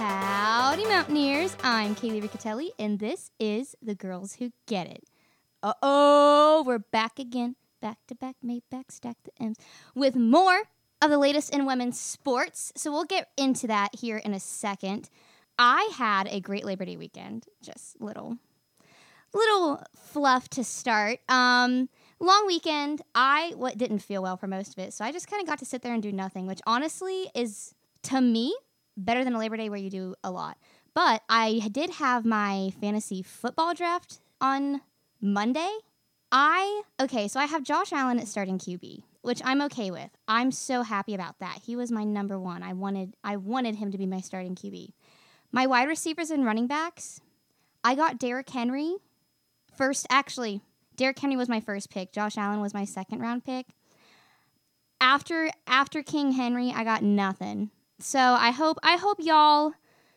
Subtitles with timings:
[0.00, 1.54] Howdy, Mountaineers.
[1.62, 5.04] I'm Kaeli Riccatelli, and this is The Girls Who Get It.
[5.62, 7.56] Uh oh, we're back again.
[7.82, 9.58] Back to back, made back, stack the M's.
[9.94, 10.62] With more
[11.02, 12.72] of the latest in women's sports.
[12.76, 15.10] So we'll get into that here in a second.
[15.58, 17.44] I had a great Labor Day weekend.
[17.62, 18.38] Just little,
[19.34, 21.18] little fluff to start.
[21.28, 21.90] Um,
[22.20, 23.02] long weekend.
[23.14, 25.58] I what didn't feel well for most of it, so I just kind of got
[25.58, 28.54] to sit there and do nothing, which honestly is to me
[28.96, 30.58] better than a Labor Day where you do a lot.
[30.94, 34.80] But I did have my fantasy football draft on
[35.20, 35.70] Monday.
[36.32, 40.10] I okay, so I have Josh Allen at starting QB, which I'm okay with.
[40.28, 41.60] I'm so happy about that.
[41.64, 42.62] He was my number one.
[42.62, 44.92] I wanted I wanted him to be my starting QB.
[45.52, 47.20] My wide receivers and running backs,
[47.82, 48.96] I got Derrick Henry
[49.76, 50.06] first.
[50.10, 50.60] Actually,
[50.96, 52.12] Derrick Henry was my first pick.
[52.12, 53.66] Josh Allen was my second round pick.
[55.00, 57.70] After after King Henry, I got nothing.
[58.02, 59.72] So I hope I hope y'all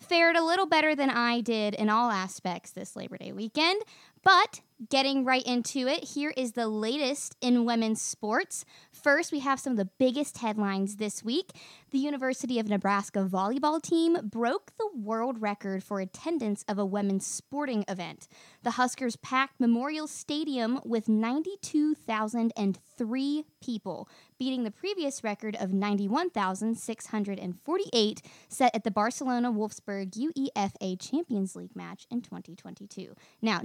[0.00, 3.82] fared a little better than I did in all aspects this Labor Day weekend.
[4.26, 4.60] But
[4.90, 8.66] getting right into it, here is the latest in women's sports.
[8.92, 11.52] First, we have some of the biggest headlines this week.
[11.92, 17.26] The University of Nebraska volleyball team broke the world record for attendance of a women's
[17.26, 18.28] sporting event.
[18.64, 28.74] The Huskers packed Memorial Stadium with 92,003 people, beating the previous record of 91,648 set
[28.74, 33.14] at the Barcelona Wolfsburg UEFA Champions League match in 2022.
[33.40, 33.60] Now,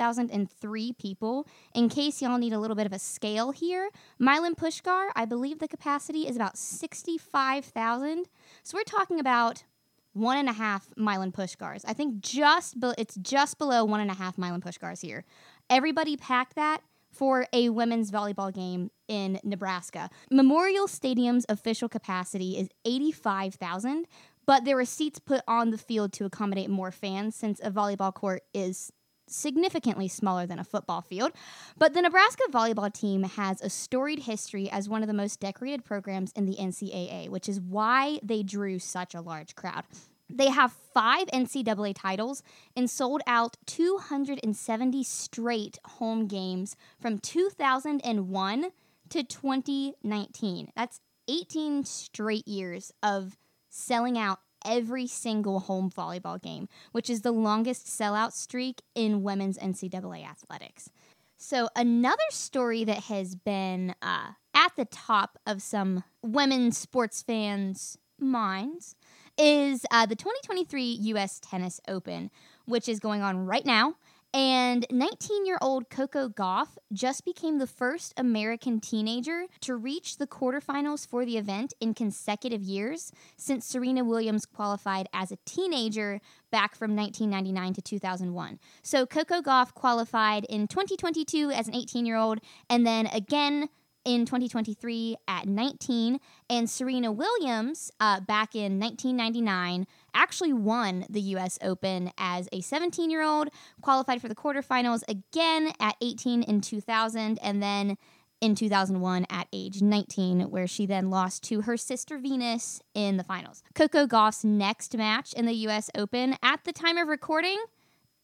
[0.00, 5.10] 92,003 people, in case y'all need a little bit of a scale here, Milan Puskar,
[5.14, 8.26] I believe the capacity is about 65,000.
[8.62, 9.64] So we're talking about
[10.12, 11.84] one and a half Milan Puskars.
[11.86, 15.24] I think just be- it's just below one and a half Milan Puskars here.
[15.68, 20.10] Everybody packed that for a women's volleyball game in Nebraska.
[20.30, 24.06] Memorial Stadium's official capacity is 85,000,
[24.46, 28.14] but there were seats put on the field to accommodate more fans since a volleyball
[28.14, 28.92] court is
[29.30, 31.32] significantly smaller than a football field.
[31.78, 35.84] But the Nebraska volleyball team has a storied history as one of the most decorated
[35.84, 39.84] programs in the NCAA, which is why they drew such a large crowd.
[40.32, 42.42] They have five NCAA titles
[42.76, 48.70] and sold out 270 straight home games from 2001
[49.08, 50.72] to 2019.
[50.76, 53.36] That's 18 straight years of
[53.68, 59.58] selling out every single home volleyball game, which is the longest sellout streak in women's
[59.58, 60.90] NCAA athletics.
[61.36, 67.96] So, another story that has been uh, at the top of some women's sports fans'
[68.18, 68.94] minds
[69.38, 71.40] is uh, the 2023 U.S.
[71.40, 72.30] Tennis Open,
[72.66, 73.94] which is going on right now.
[74.32, 80.26] And 19 year old Coco Gauff just became the first American teenager to reach the
[80.26, 86.20] quarterfinals for the event in consecutive years since Serena Williams qualified as a teenager
[86.52, 88.60] back from 1999 to 2001.
[88.82, 92.38] So Coco Gauff qualified in 2022 as an 18 year old
[92.68, 93.68] and then again
[94.04, 96.18] in 2023 at 19,
[96.48, 103.10] and Serena Williams uh, back in 1999 actually won the US Open as a 17
[103.10, 103.48] year old,
[103.82, 107.96] qualified for the quarterfinals again at 18 in 2000, and then
[108.40, 113.24] in 2001 at age 19, where she then lost to her sister Venus in the
[113.24, 113.62] finals.
[113.74, 117.62] Coco Gauff's next match in the US Open at the time of recording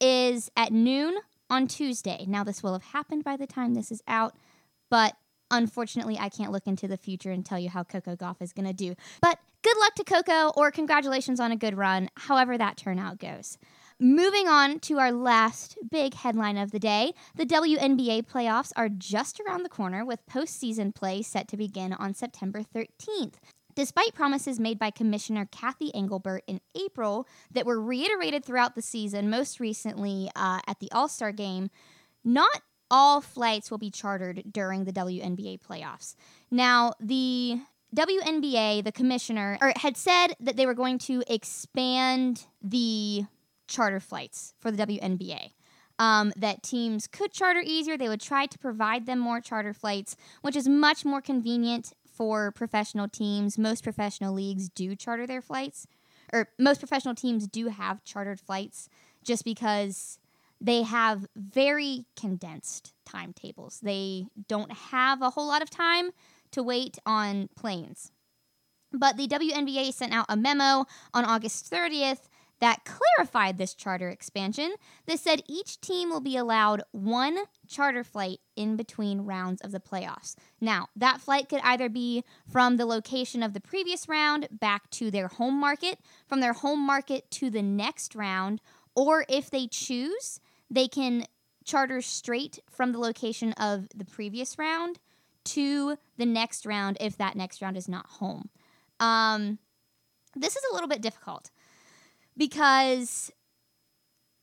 [0.00, 1.16] is at noon
[1.50, 2.24] on Tuesday.
[2.28, 4.36] Now, this will have happened by the time this is out,
[4.88, 5.16] but
[5.54, 8.66] Unfortunately, I can't look into the future and tell you how Coco Gauff is going
[8.66, 8.94] to do.
[9.20, 13.56] But good luck to Coco, or congratulations on a good run, however that turnout goes.
[14.00, 19.40] Moving on to our last big headline of the day the WNBA playoffs are just
[19.40, 23.34] around the corner with postseason play set to begin on September 13th.
[23.76, 29.30] Despite promises made by Commissioner Cathy Engelbert in April that were reiterated throughout the season,
[29.30, 31.70] most recently uh, at the All Star game,
[32.24, 32.62] not
[32.94, 36.14] all flights will be chartered during the WNBA playoffs.
[36.48, 37.58] Now, the
[37.92, 43.24] WNBA, the commissioner, or had said that they were going to expand the
[43.66, 45.50] charter flights for the WNBA.
[45.98, 47.98] Um, that teams could charter easier.
[47.98, 52.52] They would try to provide them more charter flights, which is much more convenient for
[52.52, 53.58] professional teams.
[53.58, 55.88] Most professional leagues do charter their flights,
[56.32, 58.88] or most professional teams do have chartered flights
[59.24, 60.20] just because
[60.64, 63.80] they have very condensed timetables.
[63.82, 66.10] They don't have a whole lot of time
[66.52, 68.12] to wait on planes.
[68.90, 72.28] But the WNBA sent out a memo on August 30th
[72.60, 78.38] that clarified this charter expansion that said each team will be allowed one charter flight
[78.56, 80.34] in between rounds of the playoffs.
[80.62, 85.10] Now, that flight could either be from the location of the previous round back to
[85.10, 88.62] their home market, from their home market to the next round,
[88.94, 90.40] or if they choose,
[90.70, 91.26] they can
[91.64, 94.98] charter straight from the location of the previous round
[95.44, 98.48] to the next round if that next round is not home.
[99.00, 99.58] Um,
[100.36, 101.50] this is a little bit difficult
[102.36, 103.30] because,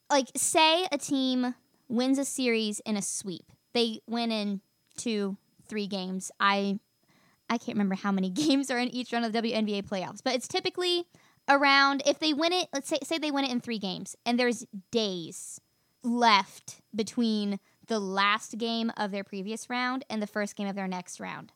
[0.09, 1.55] like, say a team
[1.87, 4.61] wins a series in a sweep, they win in
[4.97, 5.37] two,
[5.67, 6.31] three games.
[6.39, 6.79] I
[7.49, 10.33] I can't remember how many games are in each round of the WNBA playoffs, but
[10.33, 11.05] it's typically
[11.49, 12.67] around if they win it.
[12.73, 15.60] Let's say say they win it in three games, and there's days
[16.03, 20.87] left between the last game of their previous round and the first game of their
[20.87, 21.51] next round.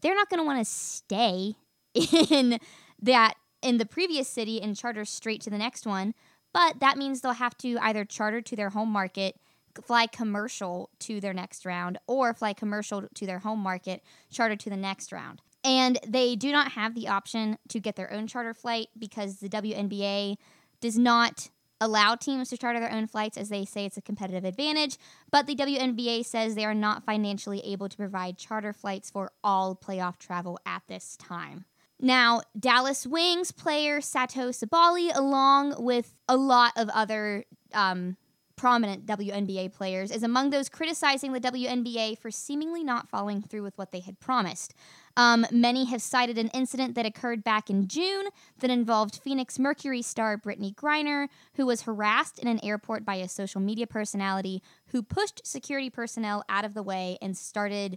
[0.00, 1.56] They're not going to want to stay
[1.94, 2.58] in
[3.02, 6.14] that in the previous city and charter straight to the next one,
[6.52, 9.36] but that means they'll have to either charter to their home market,
[9.82, 14.70] fly commercial to their next round, or fly commercial to their home market, charter to
[14.70, 15.42] the next round.
[15.62, 19.48] And they do not have the option to get their own charter flight because the
[19.48, 20.36] WNBA
[20.80, 24.44] does not allow teams to charter their own flights as they say it's a competitive
[24.44, 24.96] advantage,
[25.30, 29.74] but the WNBA says they are not financially able to provide charter flights for all
[29.74, 31.64] playoff travel at this time.
[32.02, 37.44] Now, Dallas Wings player Satou Sabally, along with a lot of other
[37.74, 38.16] um,
[38.60, 43.78] prominent WNBA players, is among those criticizing the WNBA for seemingly not following through with
[43.78, 44.74] what they had promised.
[45.16, 48.26] Um, many have cited an incident that occurred back in June
[48.58, 53.28] that involved Phoenix Mercury star Brittney Griner, who was harassed in an airport by a
[53.28, 57.96] social media personality who pushed security personnel out of the way and started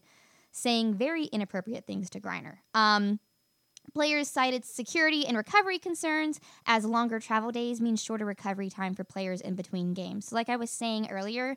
[0.54, 2.60] saying very inappropriate things to Griner.
[2.74, 3.20] Um,
[3.94, 9.04] Players cited security and recovery concerns as longer travel days mean shorter recovery time for
[9.04, 10.28] players in between games.
[10.28, 11.56] So like I was saying earlier,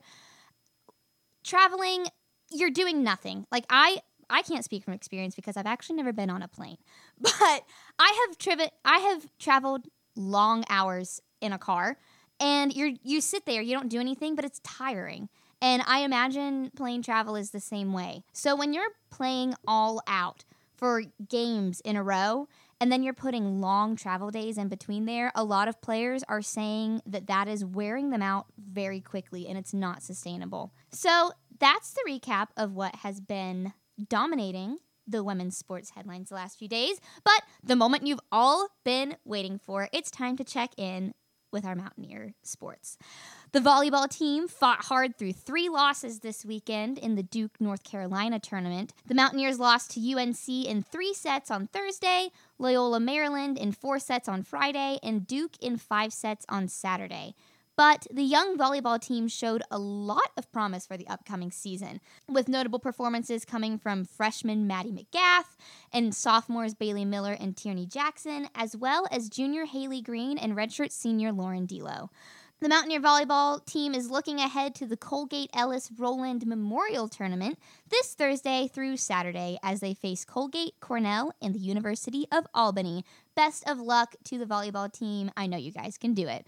[1.43, 2.07] traveling,
[2.51, 3.47] you're doing nothing.
[3.51, 6.79] Like I I can't speak from experience because I've actually never been on a plane.
[7.21, 7.65] But
[7.99, 11.97] I have triven I have traveled long hours in a car
[12.39, 15.31] and you're you sit there, you don't do anything, but it's tiring.
[15.63, 18.25] And I imagine plane travel is the same way.
[18.33, 20.45] So when you're playing all out,
[20.77, 22.49] for games in a row
[22.81, 26.43] and then you're putting long travel days in between there a lot of players are
[26.43, 30.73] saying that that is wearing them out very quickly and it's not sustainable.
[30.91, 33.73] So that's the recap of what has been
[34.09, 39.17] dominating the women's sports headlines the last few days but the moment you've all been
[39.25, 41.15] waiting for it's time to check in
[41.51, 42.99] with our Mountaineer sports.
[43.53, 48.39] The volleyball team fought hard through three losses this weekend in the Duke, North Carolina
[48.39, 48.93] tournament.
[49.07, 54.29] The Mountaineers lost to UNC in three sets on Thursday, Loyola, Maryland in four sets
[54.29, 57.35] on Friday, and Duke in five sets on Saturday.
[57.77, 62.49] But the young volleyball team showed a lot of promise for the upcoming season, with
[62.49, 65.57] notable performances coming from freshman Maddie McGath
[65.93, 70.91] and sophomores Bailey Miller and Tierney Jackson, as well as junior Haley Green and redshirt
[70.91, 72.11] senior Lauren Delo.
[72.59, 77.59] The Mountaineer volleyball team is looking ahead to the Colgate Ellis Rowland Memorial Tournament
[77.91, 83.05] this Thursday through Saturday as they face Colgate, Cornell, and the University of Albany.
[83.35, 85.31] Best of luck to the volleyball team.
[85.37, 86.47] I know you guys can do it.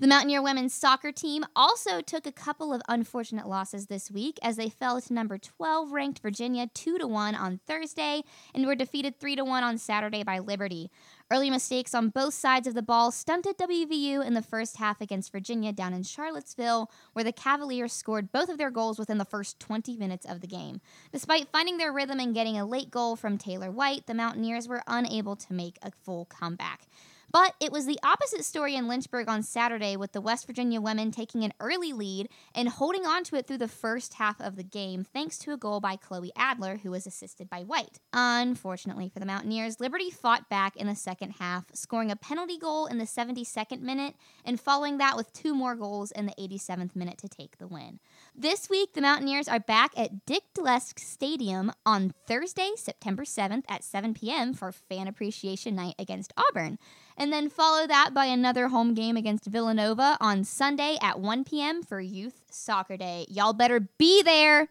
[0.00, 4.56] The Mountaineer women's soccer team also took a couple of unfortunate losses this week as
[4.56, 8.22] they fell to number 12 ranked Virginia 2 to 1 on Thursday
[8.54, 10.90] and were defeated 3 to 1 on Saturday by Liberty.
[11.30, 15.32] Early mistakes on both sides of the ball stunted WVU in the first half against
[15.32, 19.60] Virginia down in Charlottesville, where the Cavaliers scored both of their goals within the first
[19.60, 20.80] 20 minutes of the game.
[21.12, 24.82] Despite finding their rhythm and getting a late goal from Taylor White, the Mountaineers were
[24.86, 26.86] unable to make a full comeback.
[27.32, 31.12] But it was the opposite story in Lynchburg on Saturday with the West Virginia women
[31.12, 34.64] taking an early lead and holding on to it through the first half of the
[34.64, 38.00] game thanks to a goal by Chloe Adler, who was assisted by White.
[38.12, 42.86] Unfortunately for the Mountaineers, Liberty fought back in the second half, scoring a penalty goal
[42.86, 47.18] in the 72nd minute and following that with two more goals in the 87th minute
[47.18, 48.00] to take the win.
[48.34, 53.84] This week, the Mountaineers are back at Dick Dlesk Stadium on Thursday, September 7th at
[53.84, 54.54] 7 p.m.
[54.54, 56.78] for Fan Appreciation Night against Auburn
[57.16, 61.82] and then follow that by another home game against Villanova on Sunday at 1 p.m.
[61.82, 63.26] for Youth Soccer Day.
[63.28, 64.68] Y'all better be there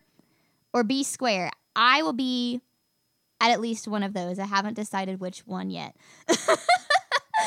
[0.73, 1.51] or be square.
[1.75, 2.61] I will be
[3.39, 4.39] at at least one of those.
[4.39, 5.95] I haven't decided which one yet.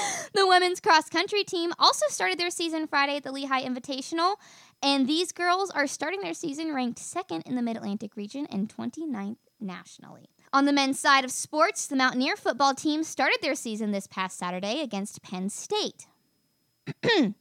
[0.34, 4.36] the women's cross country team also started their season Friday at the Lehigh Invitational,
[4.82, 8.72] and these girls are starting their season ranked second in the Mid Atlantic region and
[8.74, 10.28] 29th nationally.
[10.52, 14.36] On the men's side of sports, the Mountaineer football team started their season this past
[14.36, 16.06] Saturday against Penn State.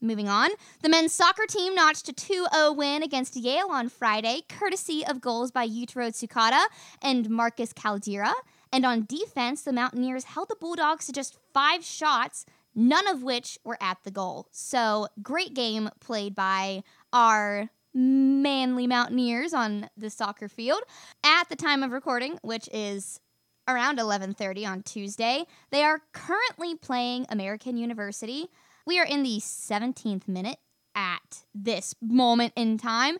[0.00, 0.50] Moving on,
[0.82, 5.20] the men's soccer team notched a 2 0 win against Yale on Friday, courtesy of
[5.20, 6.66] goals by Yutaro Tsukada
[7.00, 8.34] and Marcus Caldera.
[8.76, 13.58] And on defense, the Mountaineers held the Bulldogs to just five shots, none of which
[13.64, 14.48] were at the goal.
[14.50, 20.82] So, great game played by our manly Mountaineers on the soccer field.
[21.24, 23.18] At the time of recording, which is
[23.66, 28.50] around 11:30 on Tuesday, they are currently playing American University.
[28.86, 30.58] We are in the 17th minute
[30.94, 33.16] at this moment in time.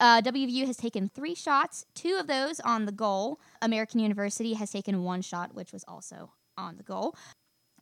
[0.00, 3.40] Uh, WVU has taken three shots, two of those on the goal.
[3.60, 7.14] American University has taken one shot, which was also on the goal.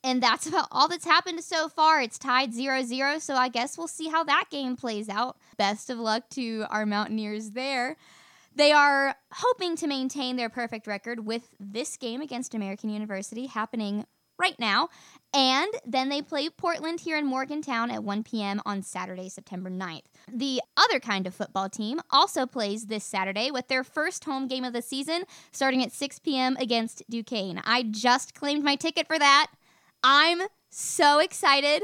[0.04, 2.00] And that's about all that's happened so far.
[2.00, 5.36] It's tied 0 0, so I guess we'll see how that game plays out.
[5.56, 7.96] Best of luck to our Mountaineers there.
[8.54, 14.04] They are hoping to maintain their perfect record with this game against American University happening
[14.42, 14.88] right now.
[15.34, 18.60] And then they play Portland here in Morgantown at 1 p.m.
[18.66, 20.02] on Saturday, September 9th.
[20.30, 24.64] The other kind of football team also plays this Saturday with their first home game
[24.64, 26.56] of the season starting at 6 p.m.
[26.58, 27.62] against Duquesne.
[27.64, 29.46] I just claimed my ticket for that.
[30.04, 31.82] I'm so excited.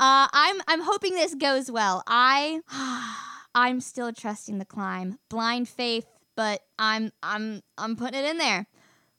[0.00, 2.02] Uh, I'm I'm hoping this goes well.
[2.08, 2.60] I
[3.54, 5.18] I'm still trusting the climb.
[5.28, 8.66] Blind faith, but I'm I'm I'm putting it in there.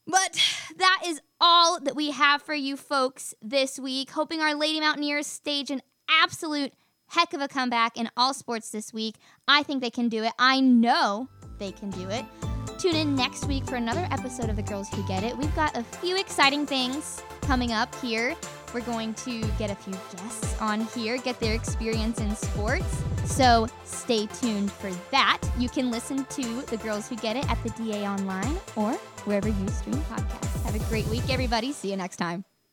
[0.07, 0.39] But
[0.77, 4.09] that is all that we have for you folks this week.
[4.09, 6.73] Hoping our Lady Mountaineers stage an absolute
[7.05, 9.17] heck of a comeback in all sports this week.
[9.47, 10.31] I think they can do it.
[10.39, 12.25] I know they can do it.
[12.79, 15.37] Tune in next week for another episode of The Girls Who Get It.
[15.37, 18.35] We've got a few exciting things coming up here.
[18.73, 23.03] We're going to get a few guests on here, get their experience in sports.
[23.25, 25.39] So stay tuned for that.
[25.59, 28.93] You can listen to The Girls Who Get It at the DA Online or
[29.25, 30.44] wherever you stream podcasts.
[30.75, 31.72] Have a great week, everybody.
[31.72, 32.44] See you next time.